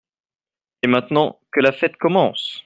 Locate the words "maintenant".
0.87-1.39